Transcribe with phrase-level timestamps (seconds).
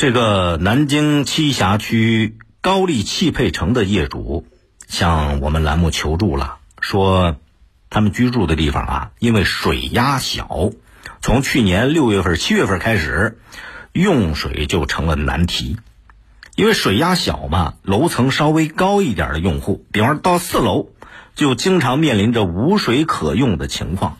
[0.00, 4.46] 这个南京栖霞区高丽汽配城的业主
[4.88, 7.36] 向我们栏目求助了，说
[7.90, 10.70] 他们居住的地方啊，因为水压小，
[11.20, 13.38] 从去年六月份、七月份开始，
[13.92, 15.76] 用水就成了难题。
[16.56, 20.88] 因为水压小嘛，楼层稍微高一点的用户，比方到四楼，
[21.34, 24.16] 就经常面临着无水可用的情况，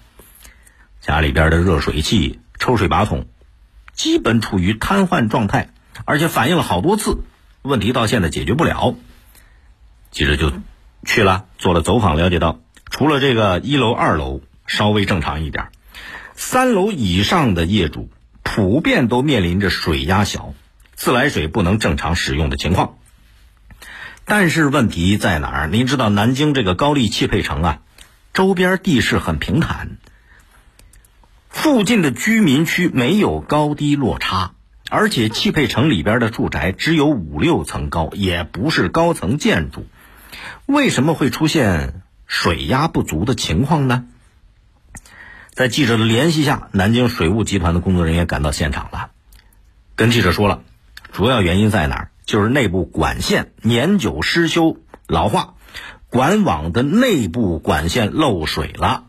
[1.01, 3.25] 家里边的热水器、抽水马桶。
[3.93, 5.69] 基本处于瘫痪状态，
[6.05, 7.19] 而且反映了好多次，
[7.63, 8.95] 问题到现在解决不了。
[10.11, 10.53] 记者就
[11.05, 12.59] 去了，做了走访，了解到，
[12.91, 15.69] 除了这个一楼、二楼稍微正常一点，
[16.35, 18.11] 三楼以上的业主
[18.43, 20.55] 普遍都面临着水压小、
[20.95, 22.97] 自来水不能正常使用的情况。
[24.25, 25.67] 但是问题在哪儿？
[25.67, 27.79] 您知道南京这个高丽汽配城啊，
[28.33, 29.99] 周边地势很平坦。
[31.49, 34.53] 附近的居民区没有高低落差，
[34.91, 39.87] 而且汽配城里边的住宅只有五六层高，也不是高层建筑，
[40.67, 44.05] 为什么会出现水压不足的情况呢？
[45.53, 49.11] 在记者的联系下，南京水务集团的工作人员赶到现场了，
[49.95, 50.63] 跟记者说了，
[51.13, 52.11] 主要原因在哪儿？
[52.27, 55.55] 就是内部管线年久失修老化，
[56.09, 59.05] 管网的内部管线漏水了。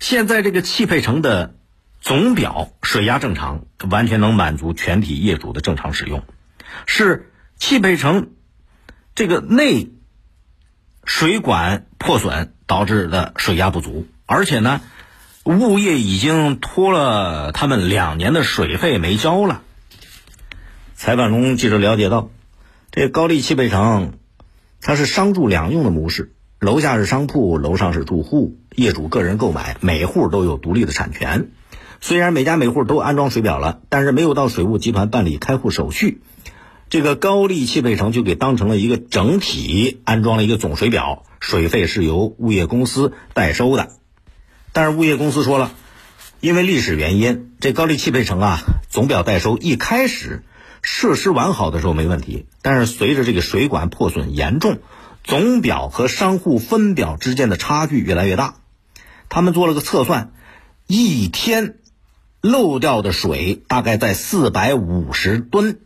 [0.00, 1.54] 现在这个汽配城的
[2.02, 6.24] 总表水压正常，完全能满足全体业主的正常使用。
[6.84, 8.30] 是汽配城
[9.14, 9.92] 这个内
[11.04, 14.80] 水管破损导致的水压不足，而且呢，
[15.44, 19.62] 物业已经拖了他们两年的水费没交了。
[20.96, 22.30] 采访中，记者了解到，
[22.90, 24.14] 这高丽汽配城
[24.80, 26.34] 它是商住两用的模式。
[26.58, 31.50] 楼下是商铺，楼上是住户，业主个人购买，每户都有独立的产权。
[32.04, 36.20] 虽然每家每户都安装水表了，但是没有到水务集团办理开户手续，
[36.90, 43.90] 这个高丽汽配城就给当成了一个整体安装了一个总水表，水费是由物业公司代收的。
[44.72, 45.70] 但是物业公司说了，
[46.40, 48.58] 因为历史原因，这高丽汽配城啊，
[48.90, 50.42] 总表代收一开始
[50.82, 54.80] 设施完好的时候没问题，但是随着这个水管破损严重。
[55.22, 58.56] 总表和商户分表之间的差距越来越大，
[59.28, 60.32] 他们做了个测算，
[60.88, 61.76] 一天
[62.42, 65.78] 漏掉的水大概在四百五十吨。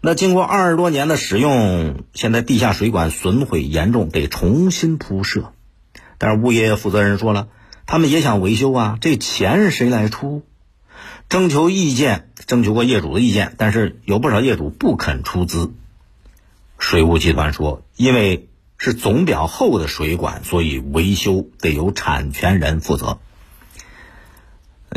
[0.00, 5.52] 那经过二十多年的使用，现在地下水管损毁严重，得重新铺设。
[6.18, 7.46] 但是物业负责人说了，
[7.86, 10.42] 他们也想维修啊，这钱谁来出？
[11.28, 15.72] 征求意见，征求过业主的意见，但是有不少业主不肯出资。
[16.76, 18.48] 水务集团说：“因为
[18.78, 23.20] 是总表后的水管，所以维修得由产权人负责。”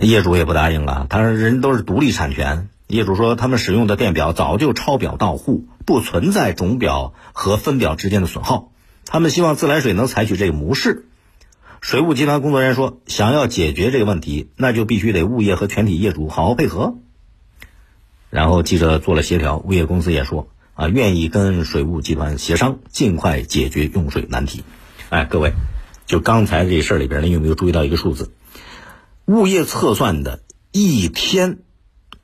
[0.01, 8.71] 业主也不答应了，他说：“人都是独立产权。”业主说：“他们使用的电表早就抄表到户，不存在总表和分表之间的损耗。
[9.05, 11.05] 他们希望自来水能采取这个模式。”
[11.81, 16.95] 水务集团工作人员说：“想要解决这个问题，那就必须得物业和全体业主好好配合。”
[18.29, 20.47] 然后记者做了协调，物业公司也说。
[20.75, 24.63] 啊，愿意跟水务集团协商，尽快解决用水难题。
[25.09, 25.53] 哎，各位，
[26.07, 28.31] 就刚才这事儿里边，你有没有注意到一个数字？
[29.25, 30.41] 物业测算的
[30.71, 31.59] 一天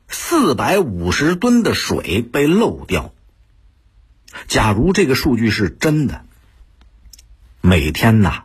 [0.07, 3.13] 四百五十吨的水被漏掉。
[4.47, 6.25] 假如这个数据是真的，
[7.61, 8.43] 每天呐，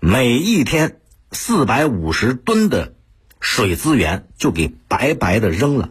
[0.00, 0.98] 每一天
[1.30, 2.94] 四百五十吨的
[3.38, 5.90] 水资源就给白白的扔了。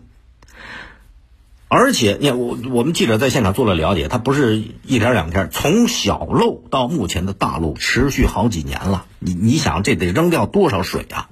[1.68, 9.06] 而且，你看，我我们记者在现场做了了解，它不是一天两天，从小漏到目前的大漏，持续好几年了。
[9.20, 11.30] 你你想，这得扔掉多少水啊？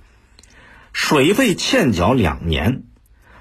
[0.93, 2.83] 水费欠缴两年，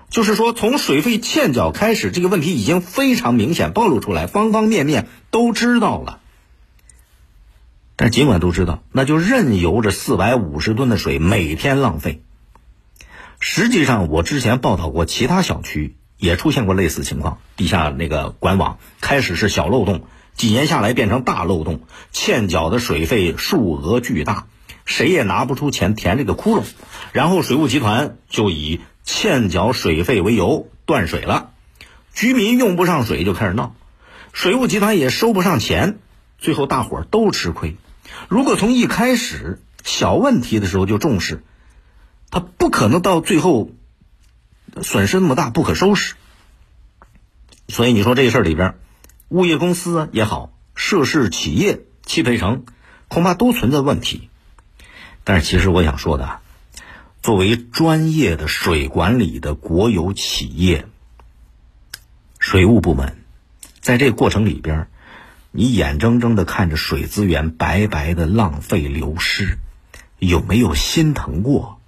[0.09, 6.21] 就是说，从水费欠缴开始，这个问题已经非常明显暴露出来，方方面面都知道了。
[7.97, 12.23] 但尽管都知道，那就任由着四百五十吨的水每天浪费。
[13.39, 15.97] 实际上，我之前报道过其他小区。
[16.23, 20.03] 也出现过类似情况，地下那个管网开始是小漏洞，
[20.35, 21.81] 几年下来变成大漏洞，
[22.13, 24.47] 欠缴的水费数额巨大，
[24.91, 26.65] 谁也拿不出钱填这个窟窿，
[27.13, 31.53] 然后水务集团就以欠缴水费为由断水了，
[32.13, 33.77] 居民用不上水就开始闹，
[34.33, 36.01] 水务集团也收不上钱，
[36.39, 37.77] 最后大伙儿都吃亏。
[38.29, 41.45] 如果从一开始小问题的时候就重视，
[42.33, 43.71] 他不可能到最后。
[44.83, 46.15] 损失那么大，不可收拾。
[47.67, 48.75] 所以你说这事儿里边，
[49.29, 52.65] 物业公司也好，涉事企业汽配城，
[53.09, 54.31] 恐怕都存在问题。
[55.31, 56.41] 但是其实我想说的，
[57.23, 60.87] 作为专业的水管理的国有企业，
[62.41, 63.17] 水务部门，
[63.79, 64.89] 在这个过程里边，
[65.53, 69.59] 你眼睁睁的看着水资源白白的浪费流失，
[70.19, 71.79] 有没有心疼过？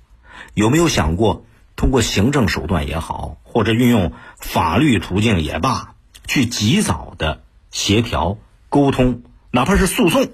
[0.54, 5.96] 有没有想过通过行政手段也好，或者运用法律途径也罢，
[6.28, 7.42] 去及早的
[7.72, 8.38] 协调
[8.68, 10.30] 沟通，哪怕是诉讼，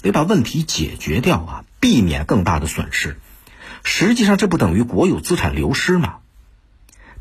[0.00, 3.18] 得把问题解决掉啊，避免更大的损失。
[3.84, 6.16] 实际上，这不等于国有资产流失吗？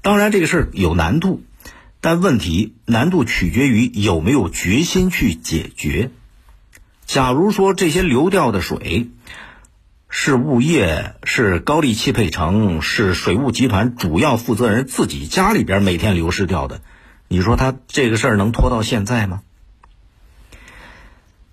[0.02, 1.44] 当然，这个事儿有难度。
[2.00, 6.12] 但问题难度取决于有没有决心去解决。
[7.08, 9.10] 假如说这些流掉的水
[10.08, 16.82] 是物业、是高力汽配城、是水务集团主要负责人自己家里边每天流失掉的，
[17.28, 19.42] 你说他这个事儿能拖到现在吗？